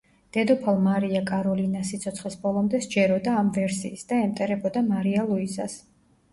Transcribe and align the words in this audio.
დედოფალ 0.35 0.79
მარია 0.85 1.21
კაროლინას 1.31 1.91
სიცოცხლის 1.93 2.39
ბოლომდე 2.47 2.81
სჯეროდა 2.87 3.37
ამ 3.43 3.53
ვერსიის 3.61 4.11
და 4.11 4.21
ემტერებოდა 4.25 4.87
მარია 4.91 5.31
ლუიზას. 5.33 5.81